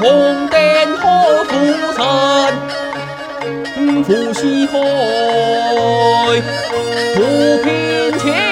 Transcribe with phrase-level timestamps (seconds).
[0.00, 0.58] 红灯
[0.96, 1.50] 何处
[1.96, 2.00] 寻？
[4.04, 4.72] 扶西海，
[7.14, 7.18] 不
[7.64, 7.66] 偏
[8.18, 8.47] 前。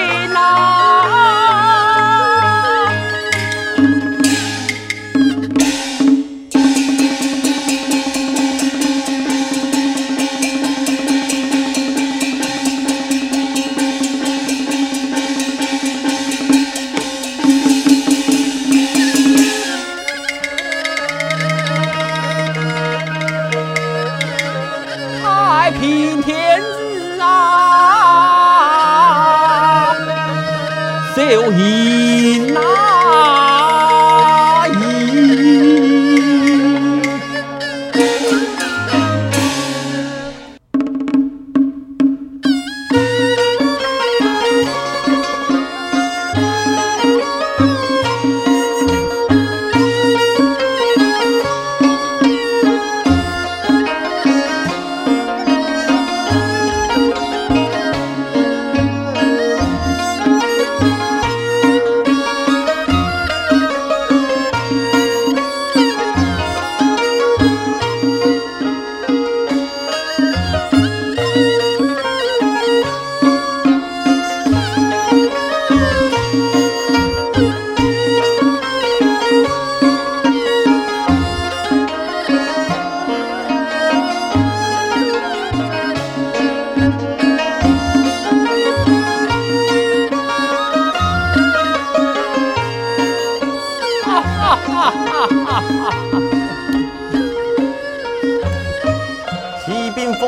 [31.31, 32.16] eu ri.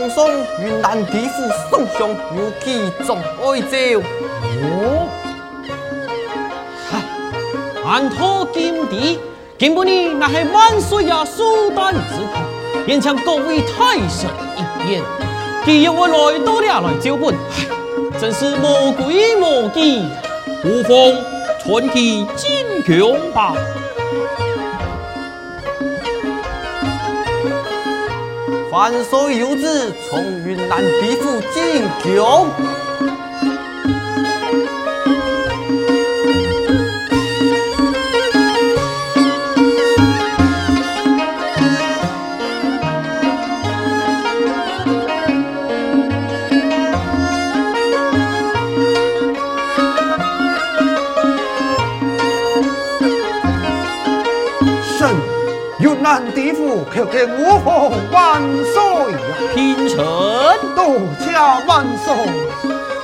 [0.10, 0.28] 送
[0.62, 4.02] 云南地府宋兄如今总爱照。
[4.64, 5.10] 哦
[7.92, 9.18] 安托金笛
[9.58, 15.02] 金不离那是万岁爷苏丹之体勉强各位太上一言
[15.66, 17.34] 既然我来到了来照本
[18.20, 20.04] 真是无鬼无忌
[20.64, 23.56] 无妨传奇金琼吧。
[28.80, 32.48] 山水游子从云南抵沪进贡
[57.00, 59.20] 地府求见我方万岁呀！
[59.56, 59.98] 嫔臣
[60.76, 61.32] 多谢
[61.66, 62.14] 万岁。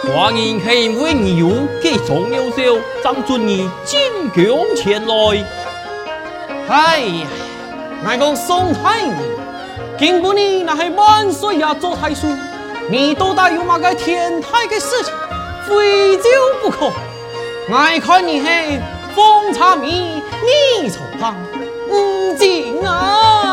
[0.03, 1.50] 寡人系因为你有
[1.81, 4.00] 给重优秀，张准你进
[4.34, 5.45] 宫前来。
[6.67, 7.28] 哎呀，
[8.03, 9.11] 我讲宋太医，
[9.97, 12.28] 今不你那系万岁呀做太叔，
[12.89, 15.13] 你到底有嘛个天大的事情，
[15.67, 16.23] 非就
[16.61, 16.91] 不可。
[17.69, 18.79] 我看你系
[19.16, 20.22] 风茶米，
[20.81, 21.35] 你错旁。
[21.88, 23.44] 唔紧啊！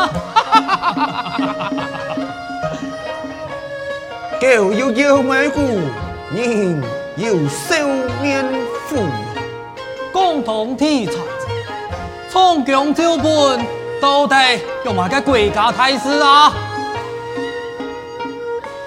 [4.41, 5.61] 狗有妖媚骨，
[6.33, 6.81] 人
[7.15, 7.87] 有笑
[8.21, 8.45] 面
[8.89, 8.97] 虎。
[10.11, 11.13] 共同体察，
[12.29, 13.65] 从强招本
[13.99, 14.35] 到底
[14.85, 16.53] 有嘛个国家大事啊？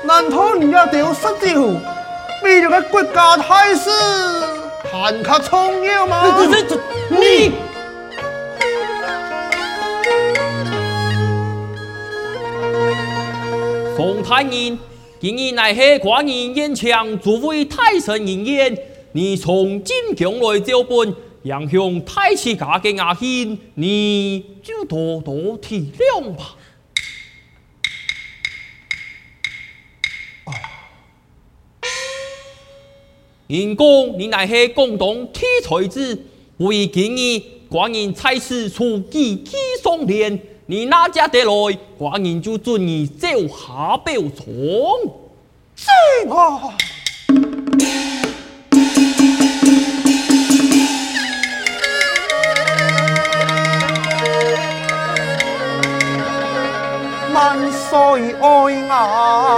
[0.05, 1.81] 难道你要丢失酒，
[2.45, 3.91] 比这个国家大事
[4.93, 6.23] 还较重要吗？
[7.09, 7.55] 你。
[14.07, 14.79] 宋太医，
[15.19, 16.89] 今日乃是寡人愿请
[17.19, 18.79] 诸位太神应验，
[19.11, 21.13] 你从进宫来招本，
[21.43, 26.55] 让向太师家的雅兴，你就多多体谅吧。
[33.49, 36.17] 因公你乃是广东铁才子，
[36.59, 40.41] 为今日寡人在此出几几双脸。
[40.69, 44.45] 你哪家得来，寡人就准你走下表从。
[45.77, 45.89] 是
[46.29, 46.75] 啊，
[57.33, 59.56] 万岁爱啊。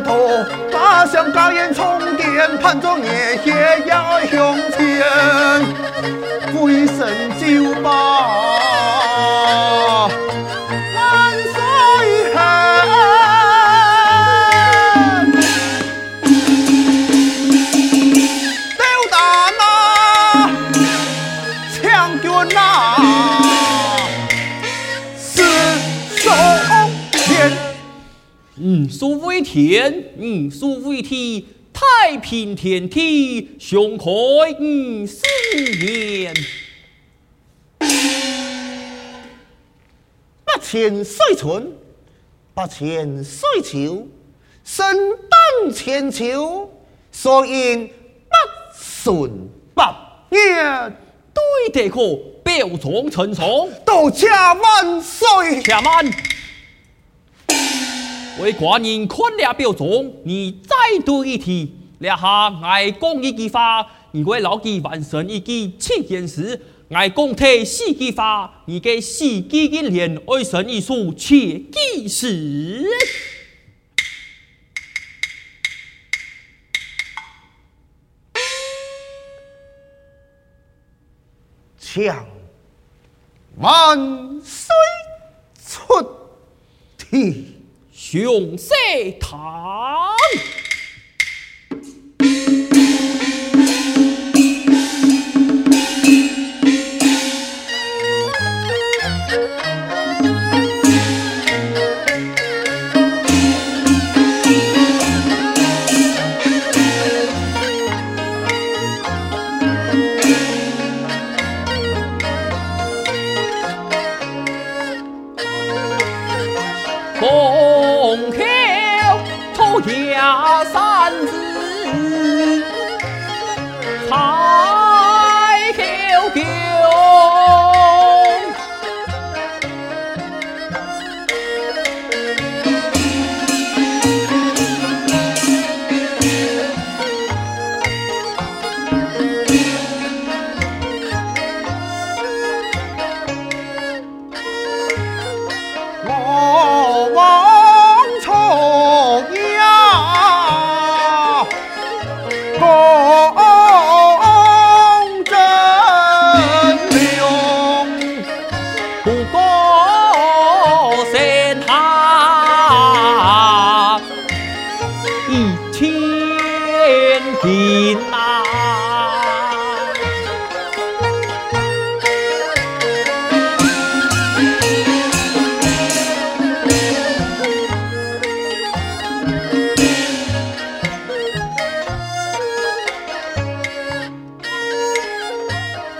[0.00, 4.80] 头马上加烟充电，盼着夜夜要向前，
[6.54, 7.06] 鬼神
[7.40, 7.44] 就
[28.88, 28.92] 把。
[28.92, 34.04] 数为天，嗯，数为地，太平天地，雄开
[34.58, 35.22] 五四
[35.84, 36.34] 年。
[40.44, 41.72] 八千岁春，
[42.54, 44.06] 八千岁秋，
[44.64, 46.70] 生旦千秋，
[47.12, 47.92] 所应不
[48.74, 49.30] 顺
[49.74, 50.96] 八年。
[51.34, 52.00] 对得可，
[52.42, 53.46] 表忠臣上，
[53.84, 55.62] 多谢万岁。
[55.62, 56.10] 且慢。
[58.38, 61.74] 为寡人看了表忠，你再读一题。
[62.00, 66.60] 列下爱讲一句话，如果牢记完成一句七件事，
[66.90, 72.84] 爱讲提四句话，你给四句金莲爱神一书切记时。
[81.78, 82.26] 将
[83.56, 84.74] 万岁
[85.66, 86.06] 出
[86.98, 87.54] 题。
[88.18, 88.74] 雄色
[89.20, 90.05] 堂。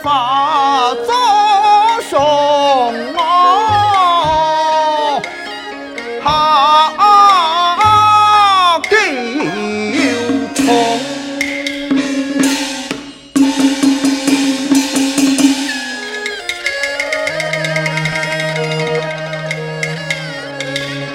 [0.06, 1.12] 马走
[2.08, 3.20] 双毛，
[6.22, 6.30] 好
[8.88, 8.94] 狗
[10.54, 10.64] 冲！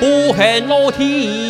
[0.02, 1.41] 不恨老天。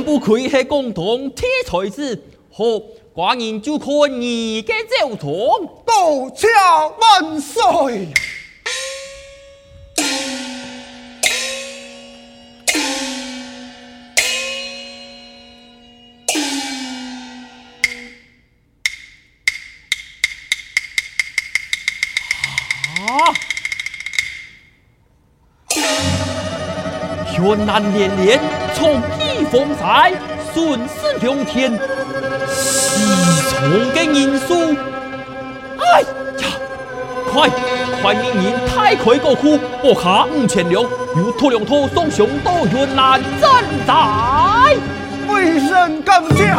[0.00, 2.64] 真不愧是广东铁才子，好，
[3.14, 3.86] 寡人就看
[4.18, 5.26] 你嘅奏章，
[5.84, 6.48] 多谢
[6.98, 8.08] 万岁。
[23.06, 23.34] 啊！
[27.38, 28.40] 云南连连
[28.74, 29.29] 从。
[29.50, 30.12] 风采
[30.54, 31.72] 顺势良田，
[32.48, 33.02] 西
[33.50, 34.54] 从的人数，
[35.76, 36.06] 哎呀，
[37.32, 37.50] 快！
[38.00, 40.80] 欢迎您太魁过库，我下五千两，
[41.16, 43.50] 又拖两拖送上到云南镇
[43.84, 44.76] 寨，
[45.28, 46.54] 微臣感谢，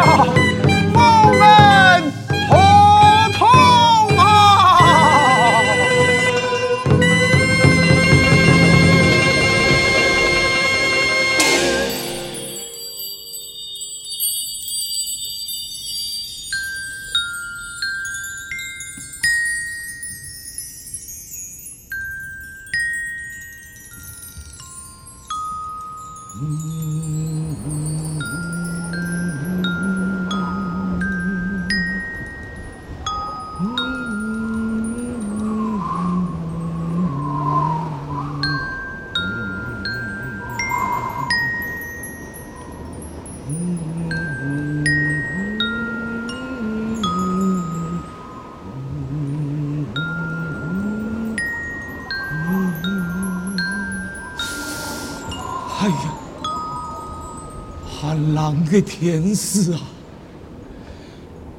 [58.72, 59.80] 寒冷的天使啊！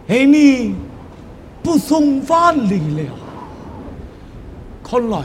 [0.08, 0.74] 哎，你
[1.62, 3.10] 不送饭嚟了，
[4.82, 5.24] 看来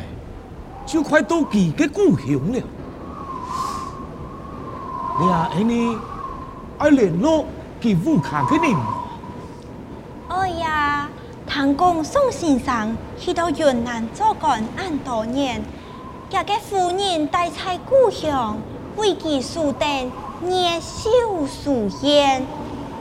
[0.86, 2.62] 就快到佢嘅故乡了。
[5.20, 5.98] 你啊，哎你
[6.78, 7.46] 爱联络
[7.82, 8.94] 佢武康嘅人吗？
[10.28, 11.10] 哎呀，
[11.48, 15.62] 唐公宋先生去到云南做官很多年，
[16.30, 18.58] 家嘅夫人待在故乡。
[18.98, 22.42] 为其树灯热绣书砚，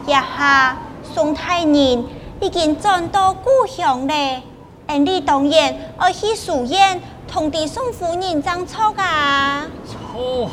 [0.06, 2.04] 一下宋太人
[2.40, 4.42] 已经转到故乡了。
[4.86, 9.66] 俺哋当然要去书院同啲宋夫人争吵噶。
[9.84, 10.50] 错，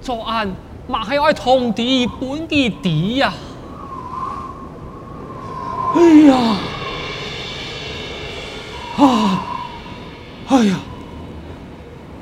[0.00, 0.54] 做案
[0.86, 3.32] 嘛还要同啲本地啲呀。
[5.94, 6.36] 哎呀，
[8.98, 9.42] 啊，
[10.48, 10.76] 哎呀，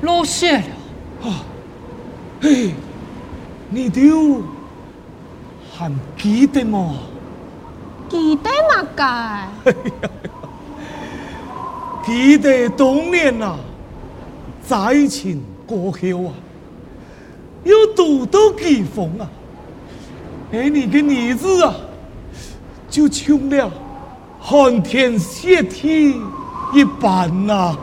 [0.01, 1.43] 落雪了啊！
[2.41, 2.73] 嘿，
[3.69, 4.41] 你丢
[5.73, 6.95] 还记得吗？
[8.07, 8.83] 记得嘛？
[8.95, 9.73] 个？
[12.05, 13.57] 记得当年啊，
[14.65, 16.31] 灾情过后啊，
[17.63, 19.27] 又度到季风啊，
[20.53, 21.73] 而，你个儿子啊，
[22.87, 23.71] 就成了
[24.39, 26.15] 寒天雪地
[26.73, 27.75] 一般呐、啊。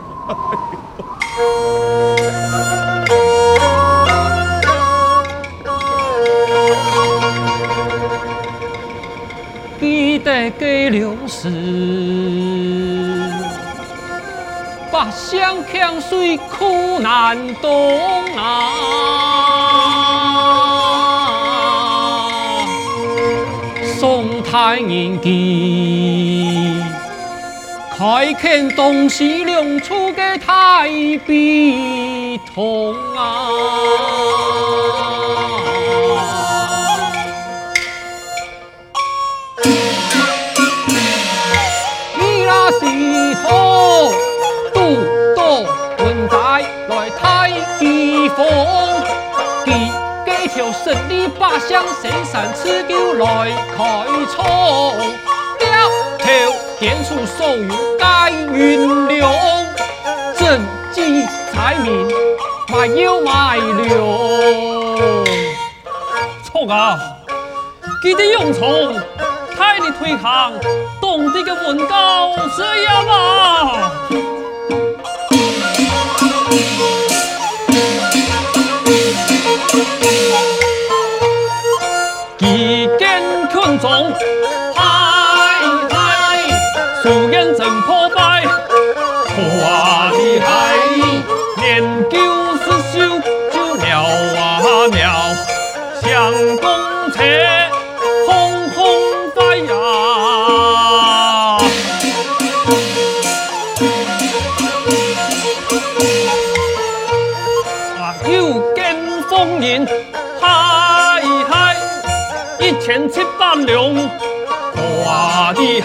[10.51, 11.49] 给了时，
[14.91, 17.71] 八乡强水苦难当
[18.37, 18.69] 啊！
[23.99, 26.83] 宋太人记，
[27.97, 30.89] 开垦东西两处的太
[31.25, 33.47] 悲痛啊！
[42.71, 42.85] 时
[43.43, 44.11] 候
[44.73, 44.79] 都
[45.35, 45.61] 到
[45.99, 46.35] 云寨
[46.89, 48.45] 来太地方，
[49.65, 49.71] 几
[50.25, 53.81] 几条十里八乡深山持久来开
[54.35, 54.45] 仓，
[55.59, 55.89] 了
[56.19, 56.25] 头
[56.79, 59.33] 点出所有该运量，
[60.37, 62.07] 政绩财民
[62.69, 63.91] 没有卖粮。
[66.45, 66.97] 错啊，
[68.01, 68.93] 记得用从
[69.55, 70.53] 看你推扛。
[71.13, 73.91] 皇帝的文高这样啊！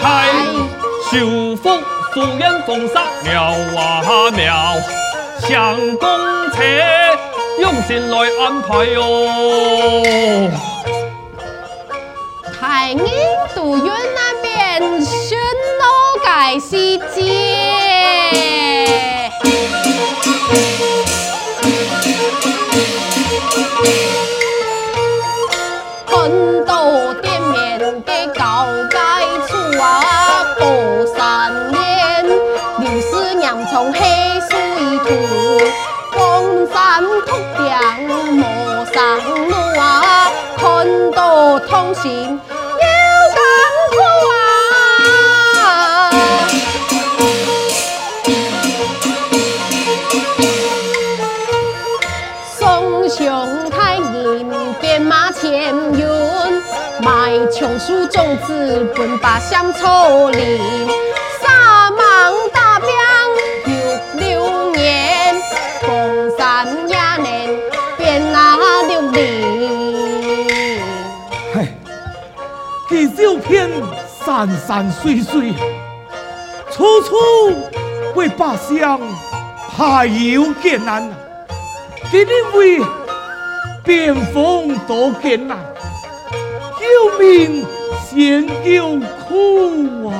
[0.01, 0.27] 害！
[1.11, 1.69] 修复
[2.13, 3.43] 书院风沙妙
[3.75, 4.75] 啊妙，
[5.39, 6.07] 相公
[6.51, 7.17] 且
[7.59, 10.51] 用心来安排哟、哦。
[12.59, 13.03] 太原
[13.55, 17.79] 都院那边巡逻改细节。
[26.11, 27.08] 南
[35.09, 35.59] 水土，
[36.11, 37.65] 风山秃顶
[38.37, 42.39] 莫上路啊，看到痛心。
[57.51, 60.61] 琼树种子，奔把香草林，
[74.25, 75.53] 山山水水，
[76.71, 77.15] 处处
[78.15, 78.79] 为百姓
[79.75, 81.09] 排忧解难，
[82.11, 82.81] 今日为
[83.83, 85.57] 边防多艰难。
[86.79, 87.65] 救命
[88.03, 90.13] 先救苦啊！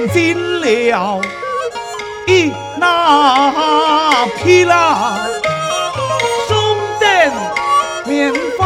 [0.00, 1.20] 看尽了
[2.26, 5.18] 一那匹啦，
[6.48, 6.56] 松
[7.00, 7.30] 镰
[8.06, 8.64] 棉花，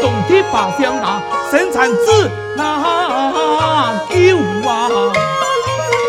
[0.00, 1.20] 懂的把香拿，
[1.50, 5.12] 生产子那酒啊，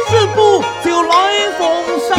[0.09, 2.15] 是不就来封杀？